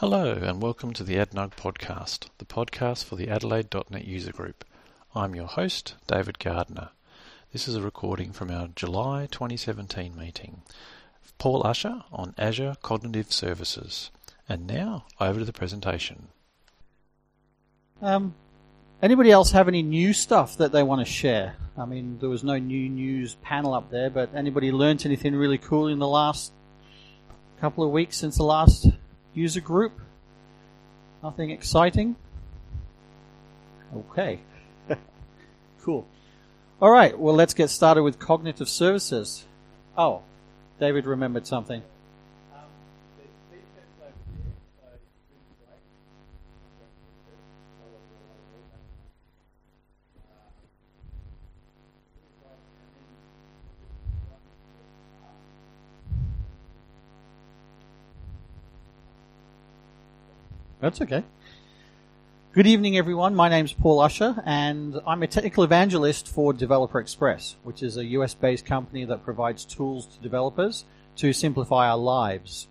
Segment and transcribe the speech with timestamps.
[0.00, 4.64] Hello, and welcome to the AdNug podcast, the podcast for the Adelaide.net user group.
[5.14, 6.88] I'm your host, David Gardner.
[7.52, 10.62] This is a recording from our July 2017 meeting.
[11.36, 14.10] Paul Usher on Azure Cognitive Services.
[14.48, 16.28] And now, over to the presentation.
[18.00, 18.34] Um,
[19.02, 21.56] anybody else have any new stuff that they want to share?
[21.76, 25.58] I mean, there was no new news panel up there, but anybody learnt anything really
[25.58, 26.54] cool in the last
[27.60, 28.86] couple of weeks since the last
[29.40, 30.00] user group?
[31.22, 32.16] Nothing exciting?
[33.96, 34.40] Okay.
[35.82, 36.06] cool.
[36.80, 39.44] All right, well, let's get started with cognitive services.
[39.96, 40.22] Oh,
[40.78, 41.82] David remembered something.
[60.80, 61.24] That's okay.
[62.54, 63.34] Good evening, everyone.
[63.34, 68.04] My name's Paul Usher, and I'm a technical evangelist for Developer Express, which is a
[68.06, 72.66] US based company that provides tools to developers to simplify our lives.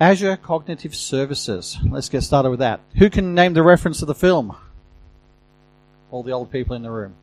[0.00, 1.78] Azure Cognitive Services.
[1.88, 2.80] Let's get started with that.
[2.96, 4.56] Who can name the reference to the film?
[6.10, 7.14] All the old people in the room.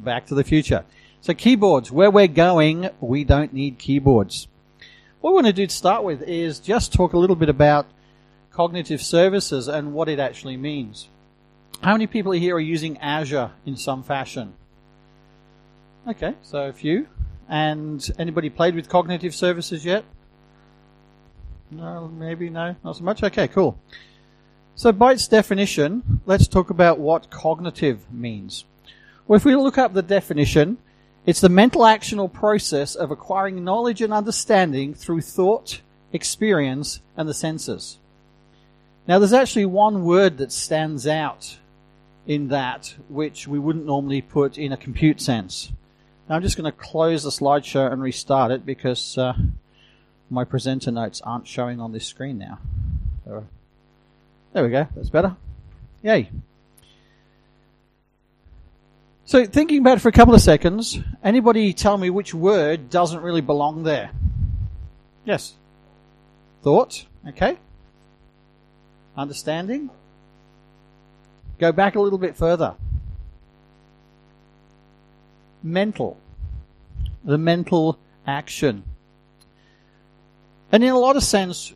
[0.00, 0.84] Back to the future.
[1.20, 1.92] So, keyboards.
[1.92, 4.48] Where we're going, we don't need keyboards.
[5.24, 7.86] What we want to do to start with is just talk a little bit about
[8.50, 11.08] cognitive services and what it actually means.
[11.80, 14.52] How many people here are using Azure in some fashion?
[16.06, 17.06] Okay, so a few.
[17.48, 20.04] And anybody played with cognitive services yet?
[21.70, 23.22] No, maybe no, not so much.
[23.22, 23.78] Okay, cool.
[24.74, 28.66] So by its definition, let's talk about what cognitive means.
[29.26, 30.76] Well, if we look up the definition,
[31.26, 35.80] it's the mental action or process of acquiring knowledge and understanding through thought,
[36.12, 37.98] experience, and the senses.
[39.06, 41.58] Now, there's actually one word that stands out
[42.26, 45.72] in that, which we wouldn't normally put in a compute sense.
[46.28, 49.34] Now, I'm just going to close the slideshow and restart it because uh,
[50.30, 52.58] my presenter notes aren't showing on this screen now.
[53.24, 53.46] So,
[54.52, 54.88] there we go.
[54.94, 55.36] That's better.
[56.02, 56.30] Yay.
[59.26, 63.22] So thinking about it for a couple of seconds, anybody tell me which word doesn't
[63.22, 64.10] really belong there?
[65.24, 65.54] Yes.
[66.62, 67.56] Thought, okay.
[69.16, 69.88] Understanding.
[71.58, 72.74] Go back a little bit further.
[75.62, 76.18] Mental.
[77.24, 78.84] The mental action.
[80.70, 81.72] And in a lot of sense,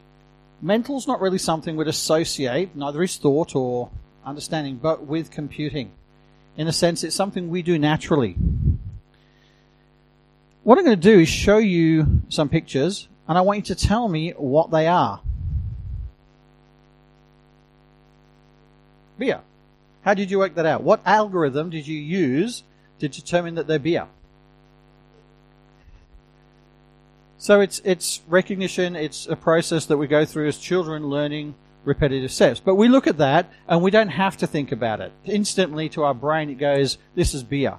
[0.60, 3.90] mental's not really something we'd associate, neither is thought or
[4.26, 5.92] understanding, but with computing
[6.58, 8.36] in a sense, it's something we do naturally.
[10.64, 13.86] What I'm going to do is show you some pictures, and I want you to
[13.86, 15.22] tell me what they are.
[19.16, 19.40] Beer.
[20.02, 20.82] How did you work that out?
[20.82, 22.64] What algorithm did you use
[22.98, 24.08] to determine that they're beer?
[27.38, 28.96] So it's it's recognition.
[28.96, 31.54] It's a process that we go through as children learning
[31.84, 32.60] repetitive steps.
[32.60, 35.12] But we look at that and we don't have to think about it.
[35.24, 37.76] Instantly to our brain it goes, this is beer.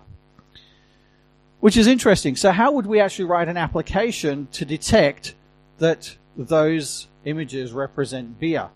[1.59, 2.35] Which is interesting.
[2.35, 5.35] So how would we actually write an application to detect
[5.77, 8.69] that those images represent beer?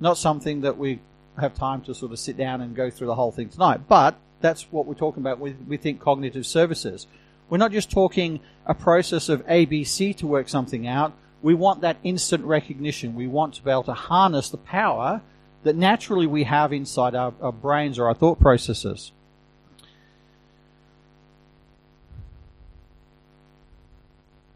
[0.00, 1.00] Not something that we
[1.38, 4.16] have time to sort of sit down and go through the whole thing tonight, but
[4.40, 7.06] that's what we're talking about with, we think cognitive services.
[7.48, 11.96] We're not just talking a process of ABC to work something out we want that
[12.02, 13.14] instant recognition.
[13.14, 15.22] We want to be able to harness the power
[15.62, 19.12] that naturally we have inside our, our brains or our thought processes.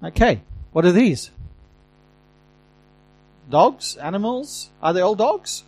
[0.02, 1.30] Okay, what are these?
[3.48, 3.96] Dogs?
[3.96, 4.70] Animals?
[4.82, 5.64] Are they all dogs?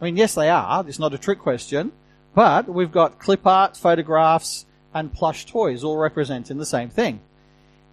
[0.00, 0.84] I mean, yes, they are.
[0.86, 1.92] It's not a trick question.
[2.34, 7.20] But we've got clip art, photographs, and plush toys all representing the same thing.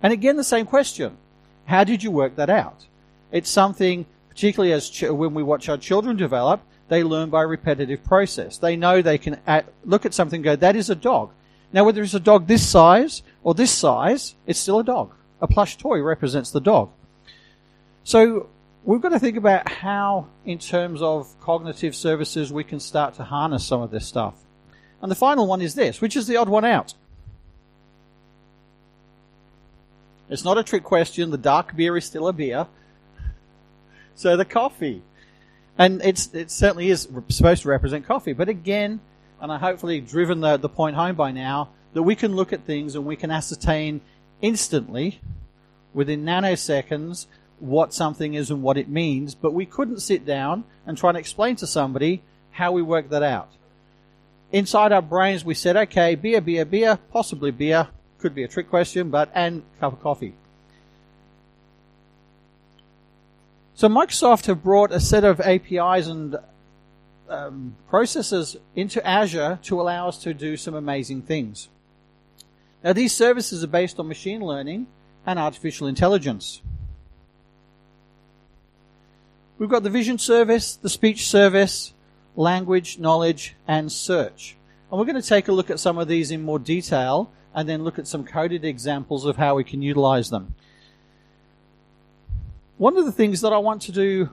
[0.02, 1.18] And again, the same question.
[1.68, 2.88] How did you work that out?
[3.32, 8.06] It's something, particularly as ch- when we watch our children develop, they learn by repetitive
[8.06, 8.58] process.
[8.58, 11.32] They know they can at, look at something and go, that is a dog.
[11.74, 15.14] Now, whether it's a dog this size or this size, it's still a dog.
[15.42, 16.90] A plush toy represents the dog.
[18.06, 18.48] So,
[18.86, 23.26] we've got to think about how, in terms of cognitive services, we can start to
[23.26, 24.36] harness some of this stuff.
[25.02, 26.94] And the final one is this, which is the odd one out.
[30.30, 31.32] It's not a trick question.
[31.32, 32.68] The dark beer is still a beer.
[34.16, 35.02] So the coffee.
[35.78, 38.34] And it's, it certainly is supposed to represent coffee.
[38.34, 39.00] But again,
[39.40, 42.66] and I hopefully driven the, the point home by now, that we can look at
[42.66, 44.02] things and we can ascertain
[44.42, 45.20] instantly,
[45.94, 47.28] within nanoseconds,
[47.60, 51.18] what something is and what it means, but we couldn't sit down and try and
[51.18, 52.22] explain to somebody
[52.52, 53.50] how we work that out.
[54.52, 57.88] Inside our brains, we said, okay, beer, beer, beer, possibly beer,
[58.20, 60.34] could be a trick question, but, and cup of coffee.
[63.76, 66.36] So Microsoft have brought a set of APIs and
[67.30, 71.70] um, processes into Azure to allow us to do some amazing things.
[72.84, 74.88] Now these services are based on machine learning
[75.26, 76.62] and artificial intelligence.
[79.60, 81.94] We've got the vision service, the speech service,
[82.36, 84.56] language, knowledge, and search.
[84.90, 87.68] And we're going to take a look at some of these in more detail and
[87.68, 90.54] then look at some coded examples of how we can utilize them.
[92.78, 94.30] One of the things that I want to do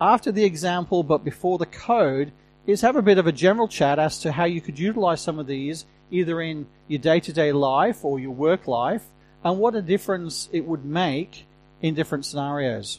[0.00, 2.32] after the example but before the code
[2.66, 5.38] is have a bit of a general chat as to how you could utilize some
[5.38, 9.04] of these either in your day-to-day life or your work life
[9.44, 11.46] and what a difference it would make
[11.80, 12.98] in different scenarios.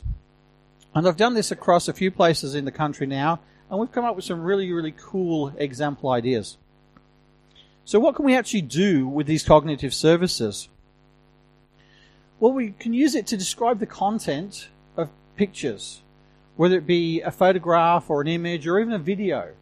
[0.96, 4.06] And I've done this across a few places in the country now and we've come
[4.06, 6.58] up with some really, really cool example ideas.
[7.88, 10.68] So what can we actually do with these cognitive services?
[12.38, 14.68] Well, we can use it to describe the content
[14.98, 15.08] of
[15.38, 16.02] pictures,
[16.58, 19.54] whether it be a photograph or an image or even a video.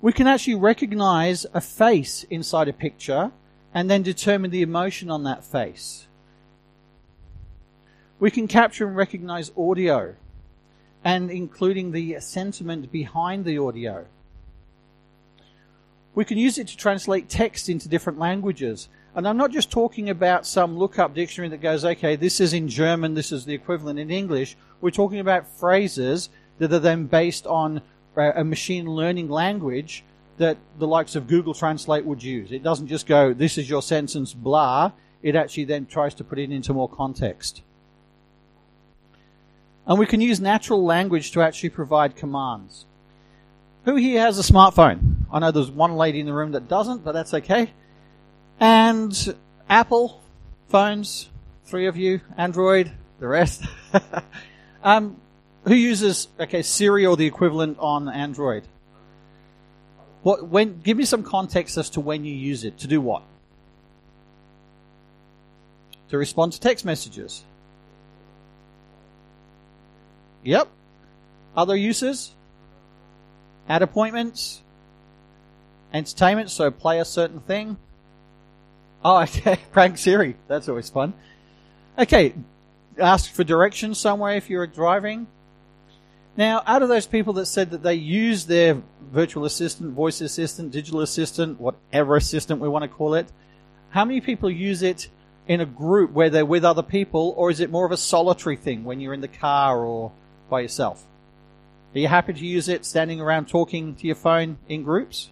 [0.00, 3.30] We can actually recognize a face inside a picture
[3.74, 6.06] and then determine the emotion on that face.
[8.18, 10.14] We can capture and recognize audio
[11.04, 14.06] and including the sentiment behind the audio.
[16.20, 20.10] We can use it to translate text into different languages and I'm not just talking
[20.10, 23.98] about some lookup dictionary that goes, okay, this is in German, this is the equivalent
[23.98, 24.54] in English.
[24.82, 26.28] We're talking about phrases
[26.58, 27.80] that are then based on
[28.18, 30.04] uh, a machine learning language
[30.36, 32.52] that the likes of Google Translate would use.
[32.52, 34.92] It doesn't just go, this is your sentence, blah.
[35.22, 37.62] It actually then tries to put it into more context.
[39.86, 42.84] And we can use natural language to actually provide commands.
[43.86, 45.09] Who here has a smartphone?
[45.32, 47.70] I know there's one lady in the room that doesn't, but that's okay.
[48.58, 49.36] And
[49.68, 50.20] Apple
[50.68, 51.28] phones,
[51.64, 53.64] three of you, Android, the rest.
[54.82, 55.16] um,
[55.64, 58.64] who uses okay Siri or the equivalent on Android?
[60.22, 60.80] What when?
[60.80, 63.22] Give me some context as to when you use it to do what?
[66.10, 67.44] To respond to text messages.
[70.42, 70.68] Yep.
[71.56, 72.32] Other uses?
[73.68, 74.62] Add appointments.
[75.92, 77.76] Entertainment, so play a certain thing.
[79.04, 79.58] Oh, okay.
[79.72, 80.36] Prank Siri.
[80.48, 81.14] That's always fun.
[81.98, 82.34] Okay.
[82.98, 85.26] Ask for directions somewhere if you're driving.
[86.36, 88.82] Now, out of those people that said that they use their
[89.12, 93.26] virtual assistant, voice assistant, digital assistant, whatever assistant we want to call it,
[93.90, 95.08] how many people use it
[95.48, 98.56] in a group where they're with other people, or is it more of a solitary
[98.56, 100.12] thing when you're in the car or
[100.48, 101.04] by yourself?
[101.94, 105.30] Are you happy to use it standing around talking to your phone in groups?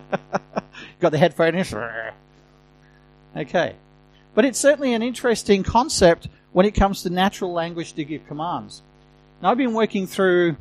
[1.00, 1.66] got the headphone in.
[3.36, 3.76] Okay.
[4.34, 8.82] But it's certainly an interesting concept when it comes to natural language to give commands.
[9.42, 10.56] Now I've been working through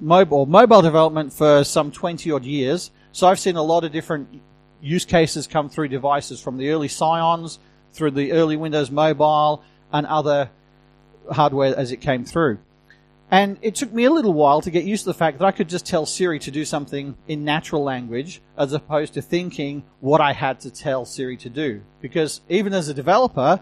[0.00, 2.90] mobile, mobile development for some 20 odd years.
[3.12, 4.28] So I've seen a lot of different
[4.80, 7.58] use cases come through devices from the early Psions
[7.92, 9.62] through the early Windows Mobile
[9.92, 10.50] and other
[11.30, 12.58] hardware as it came through.
[13.32, 15.52] And it took me a little while to get used to the fact that I
[15.52, 20.20] could just tell Siri to do something in natural language as opposed to thinking what
[20.20, 21.80] I had to tell Siri to do.
[22.02, 23.58] Because even as a developer,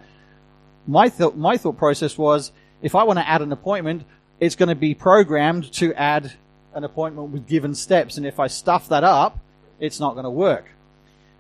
[0.89, 2.51] my, th- my thought process was
[2.83, 4.03] if I want to add an appointment,
[4.41, 6.33] it's going to be programmed to add
[6.75, 8.17] an appointment with given steps.
[8.17, 9.39] And if I stuff that up,
[9.79, 10.65] it's not going to work.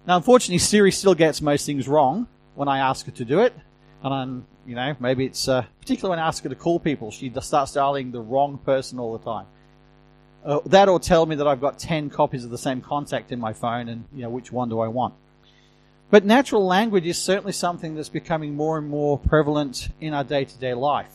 [0.06, 3.54] Now, unfortunately, Siri still gets most things wrong when I ask her to do it.
[4.02, 7.10] And I'm, you know, maybe it's uh, particularly when I ask her to call people,
[7.10, 9.46] she starts dialing the wrong person all the time.
[10.44, 13.38] Uh, that or tell me that I've got 10 copies of the same contact in
[13.38, 15.14] my phone and, you know, which one do I want?
[16.10, 20.44] But natural language is certainly something that's becoming more and more prevalent in our day
[20.44, 21.14] to day life.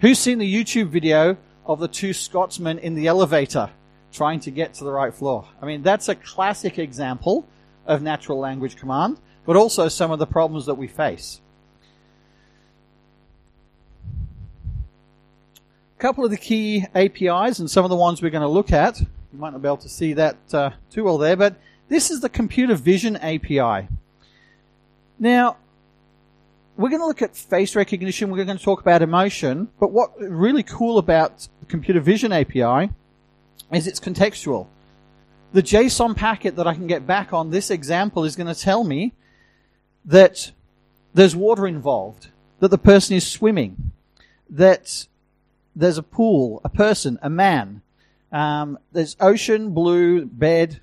[0.00, 1.36] Who's seen the YouTube video
[1.66, 3.70] of the two Scotsmen in the elevator
[4.10, 5.46] trying to get to the right floor?
[5.60, 7.46] I mean, that's a classic example
[7.86, 11.41] of natural language command, but also some of the problems that we face.
[16.02, 18.98] Couple of the key APIs and some of the ones we're going to look at.
[19.00, 21.54] You might not be able to see that uh, too well there, but
[21.88, 23.86] this is the computer vision API.
[25.20, 25.58] Now,
[26.76, 28.32] we're going to look at face recognition.
[28.32, 29.68] We're going to talk about emotion.
[29.78, 32.90] But what really cool about the computer vision API
[33.72, 34.66] is it's contextual.
[35.52, 38.82] the JSON packet that I can get back on this example is going to tell
[38.82, 39.12] me
[40.04, 40.50] that
[41.14, 42.26] there's water involved,
[42.58, 43.92] that the person is swimming,
[44.50, 45.06] that
[45.74, 47.82] there's a pool, a person, a man,
[48.32, 50.80] um, there's ocean, blue, bed,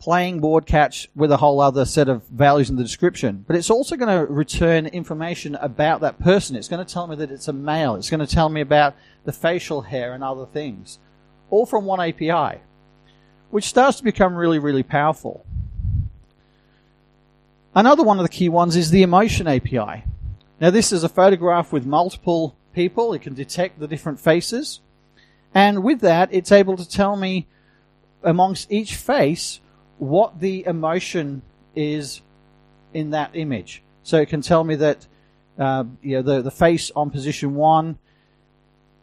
[0.00, 3.44] playing board catch with a whole other set of values in the description.
[3.46, 6.56] But it's also going to return information about that person.
[6.56, 7.94] It's going to tell me that it's a male.
[7.94, 10.98] It's going to tell me about the facial hair and other things.
[11.50, 12.60] All from one API,
[13.50, 15.46] which starts to become really, really powerful.
[17.72, 20.04] Another one of the key ones is the emotion API.
[20.60, 23.12] Now this is a photograph with multiple people.
[23.12, 24.80] It can detect the different faces.
[25.54, 27.46] And with that, it's able to tell me
[28.22, 29.60] amongst each face
[29.98, 31.42] what the emotion
[31.74, 32.22] is
[32.92, 33.82] in that image.
[34.02, 35.06] So it can tell me that
[35.58, 37.98] uh, you know, the, the face on position one,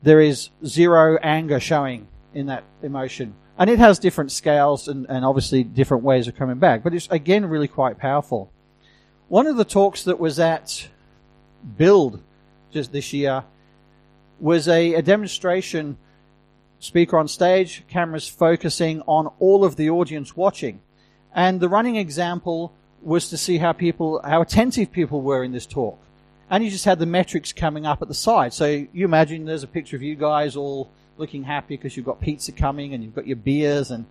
[0.02, 3.36] there is zero anger showing in that emotion.
[3.58, 6.84] And it has different scales and, and obviously different ways of coming back.
[6.84, 8.52] But it's again really quite powerful.
[9.28, 10.88] One of the talks that was at
[11.78, 12.22] Build
[12.72, 13.44] just this year
[14.40, 15.98] was a, a demonstration
[16.80, 20.80] speaker on stage, cameras focusing on all of the audience watching.
[21.34, 25.66] And the running example was to see how people, how attentive people were in this
[25.66, 26.00] talk.
[26.50, 28.54] And you just had the metrics coming up at the side.
[28.54, 32.20] So you imagine there's a picture of you guys all looking happy because you've got
[32.20, 34.06] pizza coming and you've got your beers and,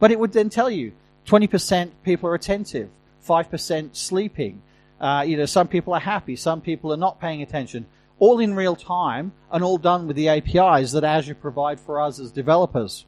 [0.00, 0.92] but it would then tell you
[1.26, 2.90] 20% people are attentive,
[3.26, 4.62] 5% sleeping.
[5.00, 7.86] Uh, you know, some people are happy, some people are not paying attention.
[8.18, 12.18] All in real time and all done with the APIs that Azure provide for us
[12.18, 13.06] as developers.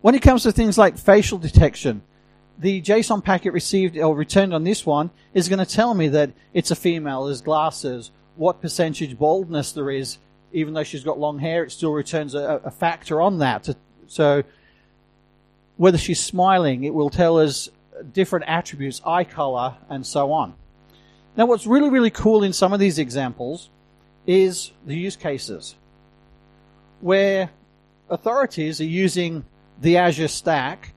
[0.00, 2.02] When it comes to things like facial detection,
[2.58, 6.32] the JSON packet received or returned on this one is going to tell me that
[6.54, 10.18] it's a female, there's glasses, what percentage baldness there is.
[10.52, 13.68] Even though she's got long hair, it still returns a, a factor on that.
[14.06, 14.42] So
[15.76, 17.68] whether she's smiling, it will tell us
[18.12, 20.54] different attributes, eye color, and so on.
[21.36, 23.68] Now, what's really, really cool in some of these examples
[24.26, 25.74] is the use cases
[27.00, 27.50] where
[28.08, 29.44] authorities are using
[29.80, 30.94] the Azure stack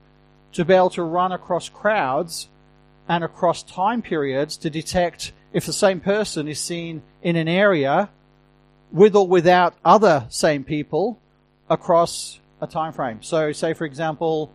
[0.52, 2.48] to be able to run across crowds
[3.06, 8.08] and across time periods to detect if the same person is seen in an area
[8.92, 11.18] with or without other same people
[11.68, 13.22] across a time frame.
[13.22, 14.50] So, say for example,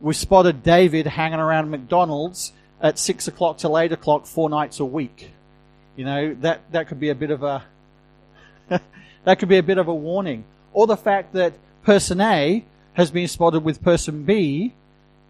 [0.00, 4.84] we spotted David hanging around McDonald's at six o'clock till eight o'clock four nights a
[4.84, 5.30] week.
[5.96, 7.64] You know that that could be a bit of a
[9.24, 13.10] that could be a bit of a warning, or the fact that person A has
[13.10, 14.74] been spotted with person B,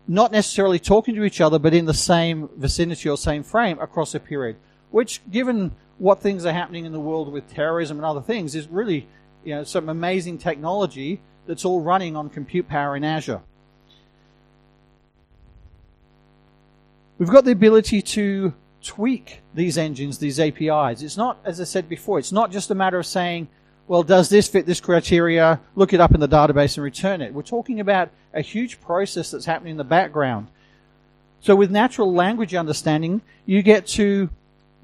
[0.07, 4.14] not necessarily talking to each other, but in the same vicinity or same frame across
[4.14, 4.57] a period.
[4.90, 8.69] Which, given what things are happening in the world with terrorism and other things, is
[8.69, 9.07] really
[9.45, 13.40] you know some amazing technology that's all running on compute power in Azure.
[17.21, 21.03] We've got the ability to tweak these engines, these APIs.
[21.03, 23.49] It's not, as I said before, it's not just a matter of saying,
[23.87, 25.61] well, does this fit this criteria?
[25.75, 27.35] Look it up in the database and return it.
[27.35, 30.49] We're talking about a huge process that's happening in the background.
[31.41, 34.31] So with natural language understanding, you get to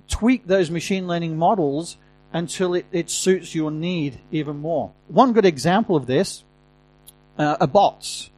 [0.06, 1.96] tweak those machine learning models
[2.34, 4.92] until it, it suits your need even more.
[5.08, 6.44] One good example of this
[7.38, 8.28] uh, are bots.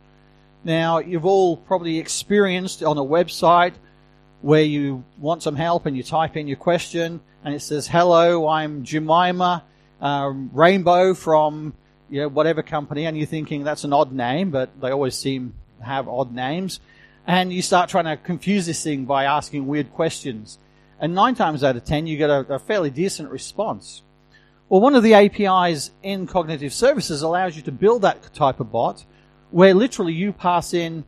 [0.63, 3.73] Now, you've all probably experienced on a website
[4.41, 8.49] where you want some help and you type in your question and it says, hello,
[8.49, 9.65] I'm Jemima
[10.01, 11.75] um, Rainbow from
[12.09, 15.55] you know, whatever company and you're thinking that's an odd name, but they always seem
[15.79, 16.81] to have odd names.
[17.27, 20.59] And you start trying to confuse this thing by asking weird questions.
[21.01, 24.03] And nine times out of ten, you get a, a fairly decent response.
[24.69, 28.73] Well, one of the APIs in cognitive services allows you to build that type of
[28.73, 29.05] bot
[29.51, 31.05] where literally you pass in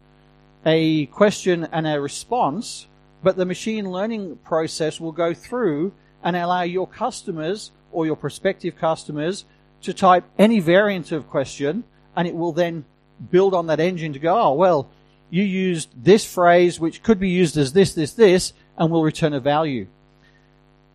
[0.65, 2.87] a question and a response
[3.23, 8.77] but the machine learning process will go through and allow your customers or your prospective
[8.77, 9.45] customers
[9.83, 11.85] to type any variant of question
[12.17, 12.85] and it will then
[13.31, 14.89] build on that engine to go, oh, well,
[15.31, 19.33] you used this phrase which could be used as this, this, this, and will return
[19.33, 19.87] a value.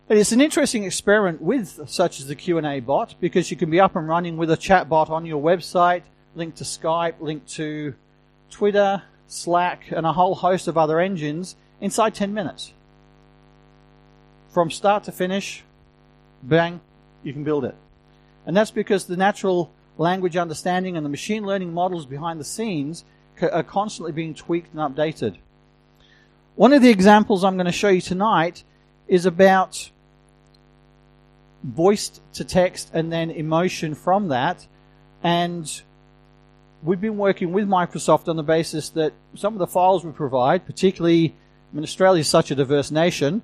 [0.08, 3.80] And it's an interesting experiment with such as the Q&A bot because you can be
[3.80, 6.02] up and running with a chat bot on your website,
[6.34, 7.94] linked to Skype, linked to
[8.50, 12.72] Twitter, Slack, and a whole host of other engines inside 10 minutes.
[14.50, 15.62] From start to finish,
[16.42, 16.80] bang,
[17.22, 17.74] you can build it.
[18.46, 23.04] And that's because the natural language understanding and the machine learning models behind the scenes
[23.40, 25.36] are constantly being tweaked and updated.
[26.54, 28.64] One of the examples I'm going to show you tonight
[29.08, 29.90] is about
[31.62, 34.66] voice to text and then emotion from that
[35.22, 35.82] and
[36.82, 40.66] we've been working with Microsoft on the basis that some of the files we provide,
[40.66, 41.34] particularly,
[41.76, 43.42] mean, Australia is such a diverse nation.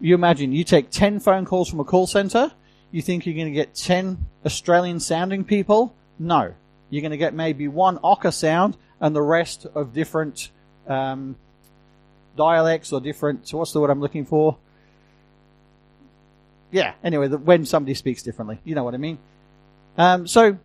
[0.00, 2.52] You imagine you take 10 phone calls from a call center,
[2.90, 5.94] you think you're going to get 10 Australian sounding people?
[6.18, 6.54] No.
[6.90, 10.50] You're going to get maybe one Ocker sound and the rest of different
[10.86, 11.36] um,
[12.36, 14.56] dialects or different, so what's the word I'm looking for?
[16.70, 18.58] Yeah, anyway, the, when somebody speaks differently.
[18.64, 19.18] You know what I mean?
[19.96, 20.58] Um, so,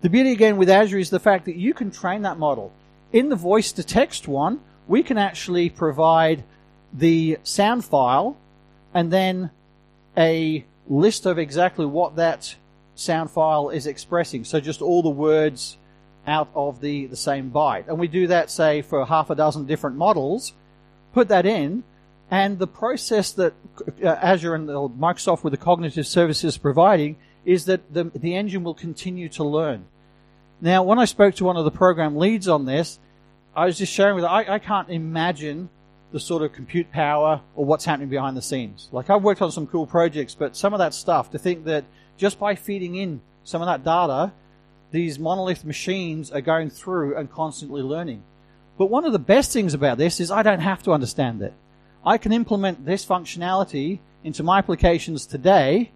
[0.00, 2.72] the beauty again with Azure is the fact that you can train that model.
[3.12, 6.44] In the voice to text one, we can actually provide
[6.92, 8.36] the sound file
[8.94, 9.50] and then
[10.16, 12.56] a list of exactly what that
[12.94, 14.44] sound file is expressing.
[14.44, 15.76] So just all the words
[16.26, 17.88] out of the, the same byte.
[17.88, 20.52] And we do that, say, for half a dozen different models,
[21.12, 21.84] put that in,
[22.30, 23.52] and the process that
[24.02, 28.74] uh, Azure and Microsoft with the cognitive services providing is that the, the engine will
[28.74, 29.84] continue to learn.
[30.60, 33.00] Now, when I spoke to one of the program leads on this,
[33.54, 35.68] I was just sharing with I, I can't imagine
[36.10, 38.88] the sort of compute power or what's happening behind the scenes.
[38.92, 41.84] Like I've worked on some cool projects, but some of that stuff to think that
[42.16, 44.32] just by feeding in some of that data,
[44.90, 48.22] these monolith machines are going through and constantly learning.
[48.78, 51.54] But one of the best things about this is I don't have to understand it.
[52.04, 55.92] I can implement this functionality into my applications today,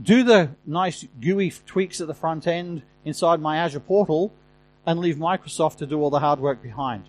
[0.00, 4.32] do the nice GUI tweaks at the front end inside my Azure portal,
[4.86, 7.04] and leave Microsoft to do all the hard work behind.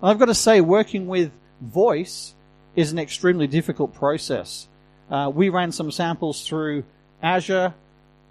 [0.00, 2.34] And I've got to say, working with voice
[2.74, 4.68] is an extremely difficult process.
[5.10, 6.84] Uh, we ran some samples through
[7.22, 7.74] Azure,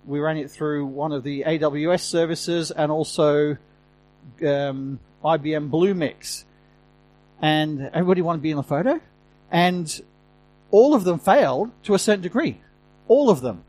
[0.05, 3.57] we ran it through one of the AWS services, and also
[4.45, 6.43] um, IBM Bluemix.
[7.41, 9.01] And everybody wanted to be in the photo,
[9.51, 10.01] and
[10.72, 12.62] all of them failed to a certain degree.
[13.07, 13.63] All of them.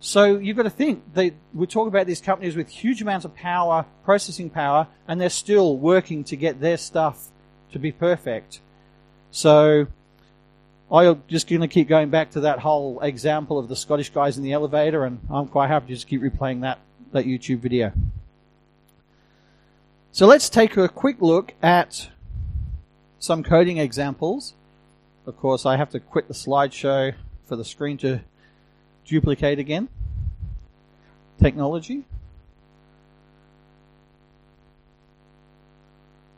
[0.00, 3.34] So you've got to think they we talk about these companies with huge amounts of
[3.34, 7.28] power, processing power, and they're still working to get their stuff
[7.72, 8.60] to be perfect.
[9.30, 9.86] So
[10.90, 14.36] I'm just going to keep going back to that whole example of the Scottish guys
[14.36, 16.78] in the elevator, and I'm quite happy to just keep replaying that
[17.12, 17.92] that YouTube video.
[20.12, 22.10] So let's take a quick look at
[23.18, 24.54] some coding examples.
[25.26, 27.14] Of course, I have to quit the slideshow
[27.46, 28.20] for the screen to
[29.06, 29.88] duplicate again.
[31.40, 32.04] Technology.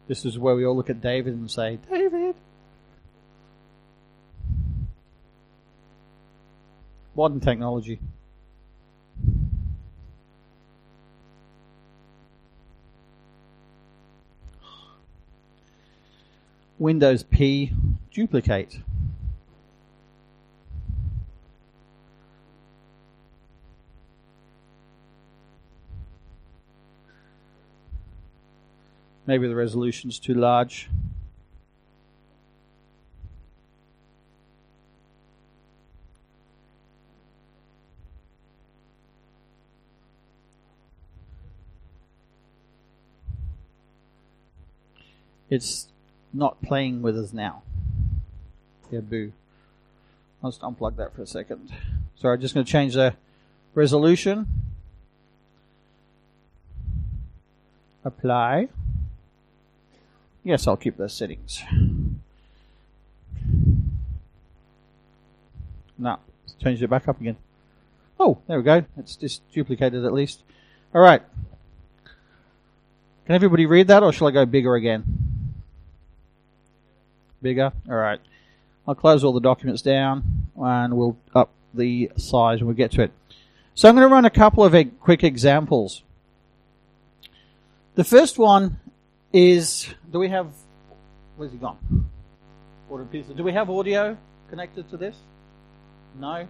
[0.07, 2.35] This is where we all look at David and say, David.
[7.15, 7.99] Modern technology.
[16.79, 17.73] Windows P
[18.13, 18.79] duplicate.
[29.29, 30.89] Maybe the resolution's too large.
[45.51, 45.89] It's
[46.33, 47.61] not playing with us now.
[48.91, 49.33] Yeah, boo.
[50.43, 51.71] I'll just unplug that for a second.
[52.17, 53.15] Sorry, I'm just going to change the
[53.75, 54.47] resolution.
[58.07, 58.69] Apply.
[60.49, 61.63] Yes, I'll keep those settings.
[65.99, 66.21] Now,
[66.59, 67.37] change it back up again.
[68.19, 68.83] Oh, there we go.
[68.97, 70.43] It's just duplicated at least.
[70.95, 71.21] All right.
[73.27, 75.53] Can everybody read that, or shall I go bigger again?
[77.43, 77.71] Bigger.
[77.87, 78.21] All right.
[78.87, 83.03] I'll close all the documents down, and we'll up the size when we get to
[83.03, 83.13] it.
[83.75, 86.05] So I'm going to run a couple of quick examples.
[87.97, 88.81] The first one
[89.33, 90.49] is do we have
[91.37, 92.09] where's he gone?
[92.89, 93.35] Order pizza.
[93.35, 94.17] Do we have audio
[94.49, 95.17] connected to this?
[96.19, 96.49] No.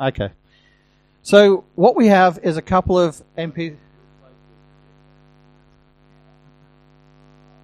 [0.00, 0.30] Okay.
[1.22, 3.76] So what we have is a couple of MP.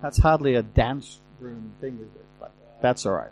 [0.03, 2.27] That's hardly a dance room thing, is it?
[2.39, 3.31] But that's all right.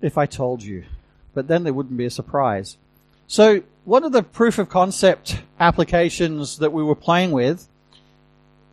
[0.00, 0.84] If I told you,
[1.32, 2.76] but then there wouldn't be a surprise.
[3.32, 7.66] So one of the proof of concept applications that we were playing with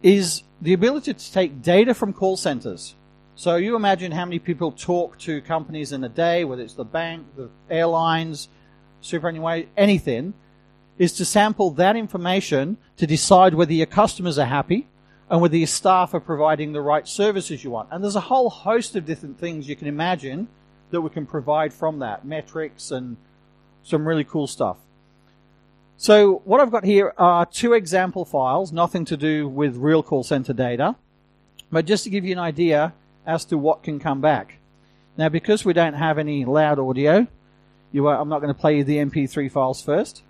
[0.03, 2.93] is the ability to take data from call centers.
[3.35, 6.83] So you imagine how many people talk to companies in a day, whether it's the
[6.83, 8.49] bank, the airlines,
[8.99, 10.33] superannuation, anything,
[10.97, 14.89] is to sample that information to decide whether your customers are happy
[15.29, 17.87] and whether your staff are providing the right services you want.
[17.93, 20.49] And there's a whole host of different things you can imagine
[20.91, 23.15] that we can provide from that, metrics and
[23.83, 24.77] some really cool stuff.
[25.97, 30.23] So what I've got here are two example files, nothing to do with real call
[30.23, 30.95] center data,
[31.71, 32.93] but just to give you an idea
[33.25, 34.57] as to what can come back.
[35.17, 37.27] Now, because we don't have any loud audio,
[37.93, 40.23] are, I'm not going to play you the MP3 files first.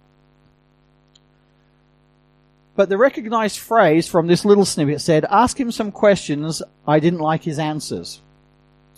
[2.76, 7.20] But the recognized phrase from this little snippet said, ask him some questions, I didn't
[7.20, 8.22] like his answers.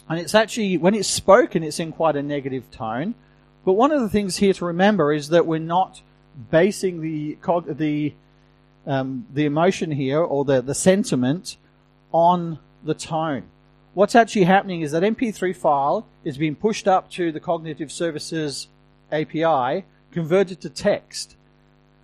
[0.08, 3.16] And it's actually, when it's spoken, it's in quite a negative tone.
[3.64, 6.02] But one of the things here to remember is that we're not
[6.50, 8.14] basing the, the,
[8.88, 11.58] um, the emotion here or the, the sentiment
[12.12, 13.44] on the tone.
[13.94, 18.68] What's actually happening is that MP3 file is being pushed up to the Cognitive Services
[19.12, 21.36] API, converted to text,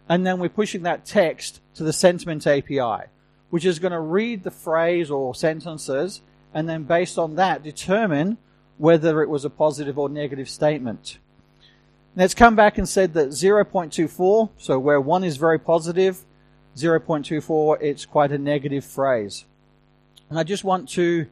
[0.10, 3.08] and then we're pushing that text to the Sentiment API,
[3.50, 6.22] which is going to read the phrase or sentences,
[6.54, 8.38] and then based on that determine
[8.78, 11.17] whether it was a positive or negative statement.
[12.17, 16.25] Now it's come back and said that 0.24, so where 1 is very positive,
[16.75, 19.45] 0.24, it's quite a negative phrase.
[20.27, 21.27] And I just want to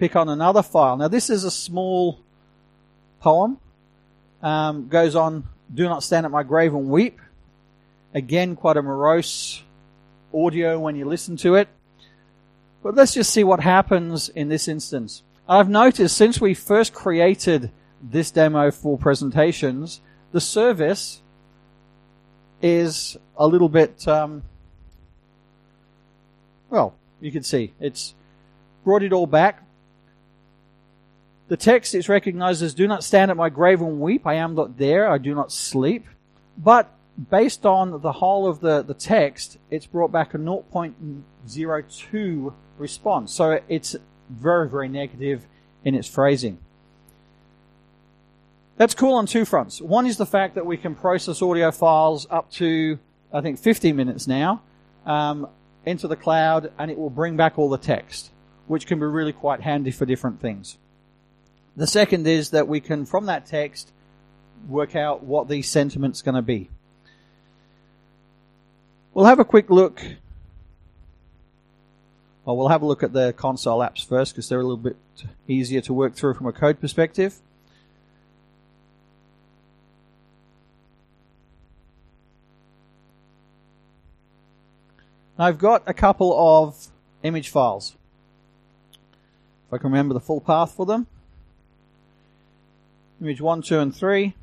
[0.00, 0.96] pick on another file.
[0.96, 2.18] Now this is a small
[3.20, 3.58] poem.
[4.42, 7.20] Um, goes on, do not stand at my grave and weep.
[8.12, 9.62] Again, quite a morose
[10.34, 11.68] audio when you listen to it.
[12.82, 15.22] But let's just see what happens in this instance.
[15.48, 17.70] I've noticed since we first created
[18.02, 20.00] this demo for presentations,
[20.34, 21.22] the service
[22.60, 24.42] is a little bit, um,
[26.70, 28.14] well, you can see it's
[28.82, 29.62] brought it all back.
[31.46, 34.26] The text is recognized as do not stand at my grave and weep.
[34.26, 35.08] I am not there.
[35.08, 36.04] I do not sleep.
[36.58, 36.92] But
[37.30, 43.32] based on the whole of the, the text, it's brought back a 0.02 response.
[43.32, 43.94] So it's
[44.28, 45.46] very, very negative
[45.84, 46.58] in its phrasing.
[48.76, 49.80] That's cool on two fronts.
[49.80, 52.98] One is the fact that we can process audio files up to,
[53.32, 54.62] I think, 50 minutes now
[55.06, 55.48] um,
[55.84, 58.32] into the cloud, and it will bring back all the text,
[58.66, 60.76] which can be really quite handy for different things.
[61.76, 63.92] The second is that we can, from that text,
[64.68, 66.68] work out what the sentiment's going to be.
[69.12, 70.02] We'll have a quick look.
[72.44, 74.96] Well, we'll have a look at the console apps first because they're a little bit
[75.46, 77.40] easier to work through from a code perspective.
[85.38, 86.88] I've got a couple of
[87.22, 87.96] image files.
[89.66, 91.06] If I can remember the full path for them.
[93.20, 94.34] Image 1, 2, and 3.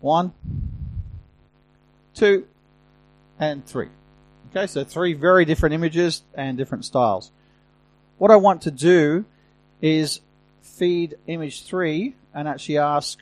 [0.00, 0.32] One,
[2.14, 2.46] two,
[3.38, 3.88] and three.
[4.50, 7.32] Okay, so three very different images and different styles.
[8.16, 9.24] What I want to do
[9.82, 10.20] is
[10.78, 13.18] feed image three and actually ask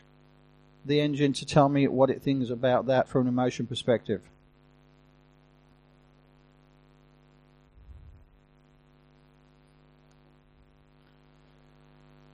[0.85, 4.21] the engine to tell me what it thinks about that from an emotion perspective.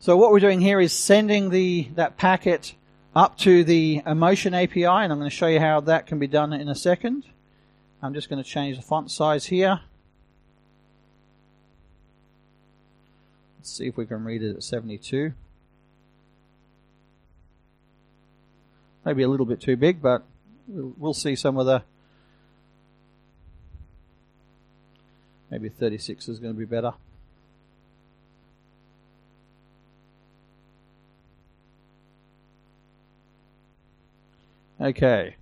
[0.01, 2.75] So what we're doing here is sending the that packet
[3.15, 6.27] up to the Emotion API, and I'm going to show you how that can be
[6.27, 7.25] done in a second.
[8.03, 9.81] I'm just going to change the font size here.
[13.63, 15.35] Let's see if we can read it at 72.
[19.05, 20.25] Maybe a little bit too big, but
[20.67, 21.85] we'll see some of the.
[25.49, 26.95] Maybe 36 is going to be better.
[34.81, 35.37] Okay.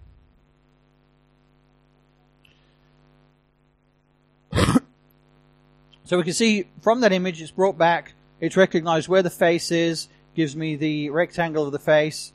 [6.10, 9.70] So we can see from that image it's brought back, it's recognized where the face
[9.70, 12.32] is, gives me the rectangle of the face,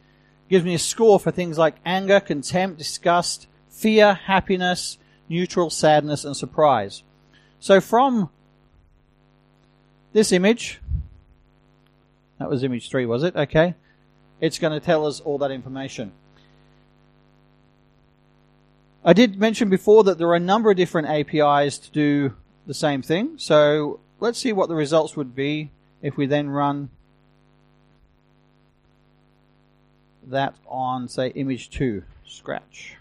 [0.49, 6.37] gives me a score for things like anger, contempt, disgust, fear, happiness, neutral, sadness, and
[6.37, 7.03] surprise.
[7.59, 8.29] So from
[10.13, 10.79] this image,
[12.39, 13.35] that was image three, was it?
[13.35, 13.75] Okay.
[14.39, 16.13] It's going to tell us all that information.
[19.03, 22.35] I did mention before that there are a number of different APIs to do
[22.65, 23.35] the same thing.
[23.37, 26.89] So let's see what the results would be if we then run
[30.27, 32.95] that on, say, image 2, Scratch.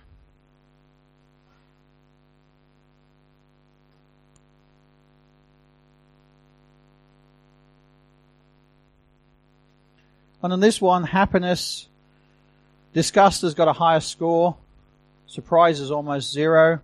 [10.42, 11.88] And on this one, happiness,
[12.92, 14.56] disgust has got a higher score.
[15.26, 16.80] Surprise is almost zero.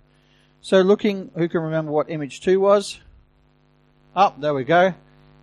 [0.63, 3.01] So looking, who can remember what image 2 was?
[4.15, 4.95] Up, oh, there we go.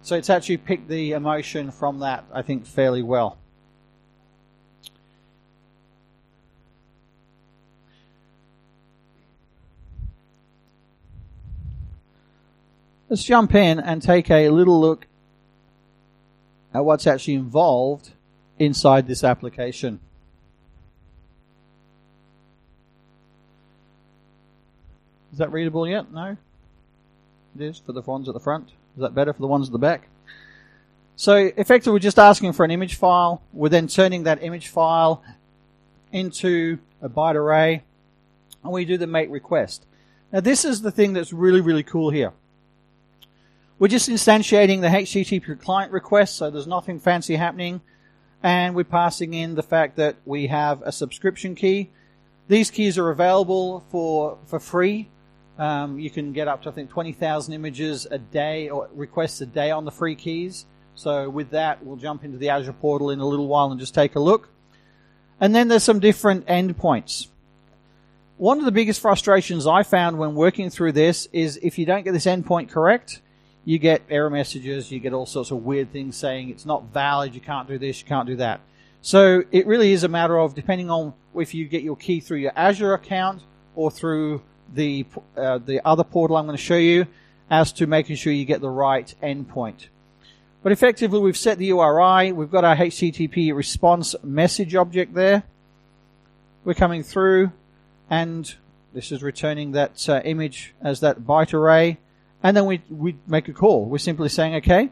[0.02, 3.38] So it's actually picked the emotion from that, I think, fairly well.
[13.10, 15.08] Let's jump in and take a little look
[16.74, 18.12] at what's actually involved
[18.60, 20.00] inside this application.
[25.38, 26.12] Is that readable yet?
[26.12, 26.36] No?
[27.56, 28.70] It is for the ones at the front.
[28.96, 30.08] Is that better for the ones at the back?
[31.16, 33.44] So effectively we're just asking for an image file.
[33.54, 35.24] We're then turning that image file
[36.12, 37.84] into a byte array
[38.64, 39.86] and we do the make request.
[40.34, 42.34] Now this is the thing that's really, really cool here.
[43.78, 47.82] We're just instantiating the HTTP client request, so there's nothing fancy happening.
[48.42, 51.92] And we're passing in the fact that we have a subscription key.
[52.48, 55.10] These keys are available for, for free.
[55.58, 59.46] Um, you can get up to, I think, 20,000 images a day or requests a
[59.46, 60.66] day on the free keys.
[60.94, 63.94] So with that, we'll jump into the Azure portal in a little while and just
[63.94, 64.50] take a look.
[65.40, 67.28] And then there's some different endpoints.
[68.38, 72.04] One of the biggest frustrations I found when working through this is if you don't
[72.04, 73.22] get this endpoint correct,
[73.66, 77.34] you get error messages, you get all sorts of weird things saying it's not valid,
[77.36, 78.62] you can't do this, you can't do that.
[79.02, 82.38] So it really is a matter of depending on if you get your key through
[82.38, 83.42] your Azure account
[83.76, 84.42] or through
[84.74, 87.08] the uh, the other portal I'm going to show you,
[87.50, 89.88] as to making sure you get the right endpoint.
[90.64, 92.32] But effectively, we've set the URI.
[92.32, 95.44] We've got our HTTP response message object there.
[96.66, 97.52] We're coming through,
[98.10, 98.54] and
[98.94, 102.00] this is returning that uh, image as that byte array
[102.44, 103.86] and then we, we make a call.
[103.86, 104.90] We're simply saying, okay,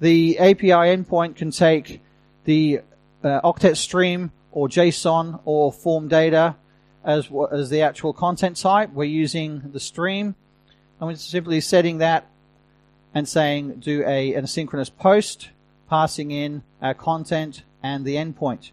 [0.00, 2.00] the API endpoint can take
[2.44, 2.80] the
[3.22, 6.56] uh, octet stream or JSON or form data
[7.04, 8.90] as, as the actual content type.
[8.92, 10.34] We're using the stream
[11.00, 12.26] and we're simply setting that
[13.14, 15.50] and saying do a, an asynchronous post,
[15.88, 18.70] passing in our content and the endpoint.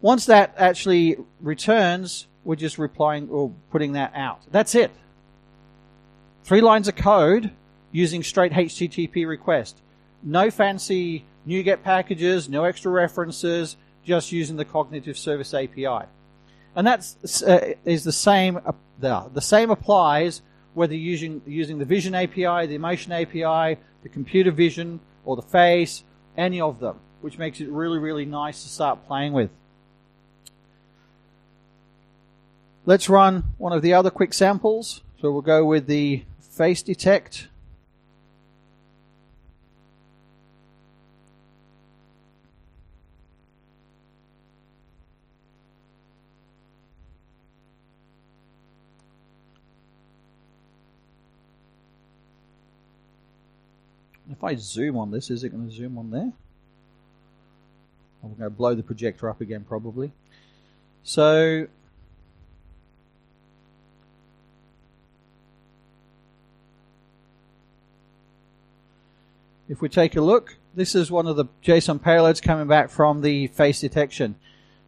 [0.00, 4.40] Once that actually returns, we're just replying or putting that out.
[4.50, 4.90] That's it.
[6.44, 7.50] Three lines of code
[7.92, 9.80] using straight HTTP request.
[10.22, 16.06] No fancy NuGet packages, no extra references, just using the Cognitive Service API.
[16.74, 18.60] And that's uh, is the same.
[18.64, 20.42] Uh, the, same applies
[20.74, 26.04] whether using using the Vision API, the Emotion API, the Computer Vision, or the Face,
[26.36, 29.50] any of them, which makes it really really nice to start playing with.
[32.86, 35.02] Let's run one of the other quick samples.
[35.20, 37.48] So we'll go with the face detect.
[54.30, 56.32] If I zoom on this, is it going to zoom on there?
[58.22, 60.12] I'm going to blow the projector up again probably.
[61.02, 61.66] So
[69.68, 73.22] if we take a look, this is one of the JSON payloads coming back from
[73.22, 74.36] the face detection.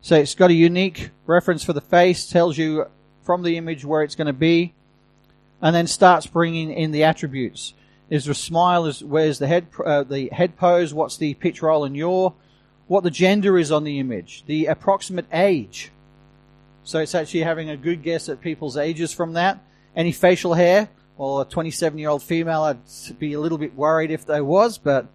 [0.03, 2.87] So it's got a unique reference for the face, tells you
[3.23, 4.75] from the image where it's going to be,
[5.61, 7.75] and then starts bringing in the attributes.
[8.13, 8.85] Is there a smile?
[8.85, 10.93] Is where's the head uh, the head pose?
[10.93, 12.33] What's the pitch roll and yaw?
[12.87, 14.45] What the gender is on the image?
[14.47, 15.91] The approximate age.
[16.85, 19.65] So it's actually having a good guess at people's ages from that.
[19.97, 20.91] Any facial hair?
[21.17, 24.79] well, a 27 year old female, I'd be a little bit worried if there was,
[24.79, 25.07] but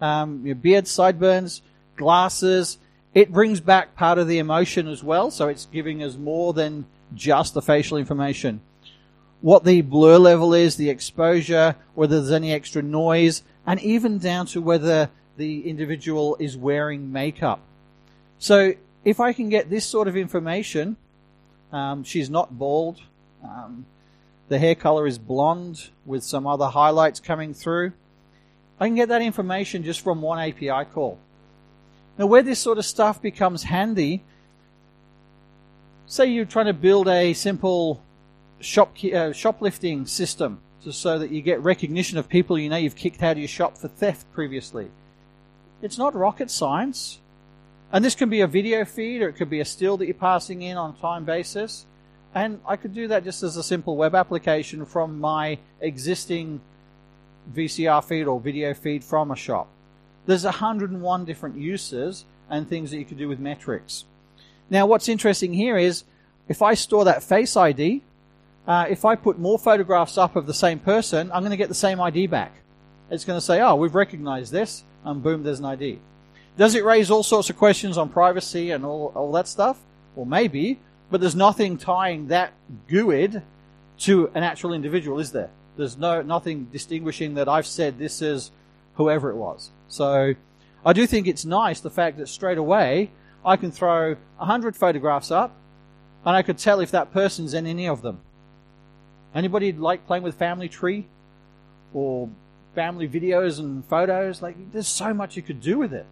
[0.00, 1.62] um, your beard, sideburns,
[1.96, 2.78] glasses,
[3.14, 6.86] it brings back part of the emotion as well, so it's giving us more than
[7.14, 8.60] just the facial information.
[9.40, 14.46] What the blur level is, the exposure, whether there's any extra noise, and even down
[14.46, 17.60] to whether the individual is wearing makeup.
[18.38, 20.96] So if I can get this sort of information,
[21.72, 23.00] um, she's not bald,
[23.44, 23.86] um,
[24.48, 27.92] the hair color is blonde with some other highlights coming through.
[28.78, 31.18] I can get that information just from one API call.
[32.18, 34.22] Now, where this sort of stuff becomes handy,
[36.06, 38.02] say you're trying to build a simple
[38.60, 42.94] shop, uh, shoplifting system just so that you get recognition of people you know you've
[42.94, 44.88] kicked out of your shop for theft previously.
[45.82, 47.18] It's not rocket science.
[47.92, 50.14] And this can be a video feed or it could be a still that you're
[50.14, 51.86] passing in on a time basis.
[52.34, 56.60] And I could do that just as a simple web application from my existing
[57.54, 59.68] VCR feed or video feed from a shop.
[60.26, 64.04] There's 101 different uses and things that you could do with metrics.
[64.68, 66.04] Now, what's interesting here is
[66.48, 68.02] if I store that face ID,
[68.66, 71.68] uh, if I put more photographs up of the same person, I'm going to get
[71.68, 72.52] the same ID back.
[73.10, 76.00] It's going to say, oh, we've recognized this, and boom, there's an ID.
[76.56, 79.78] Does it raise all sorts of questions on privacy and all, all that stuff?
[80.14, 82.52] Well, maybe, but there's nothing tying that
[82.88, 83.42] GUID
[83.98, 85.50] to an actual individual, is there?
[85.76, 88.50] There's no nothing distinguishing that I've said this is
[88.94, 89.70] whoever it was.
[89.88, 90.34] So
[90.84, 93.10] I do think it's nice the fact that straight away
[93.44, 95.54] I can throw a hundred photographs up
[96.24, 98.20] and I could tell if that person's in any of them.
[99.36, 101.06] Anybody like playing with Family Tree
[101.92, 102.30] or
[102.74, 104.40] family videos and photos?
[104.40, 106.06] Like there's so much you could do with it.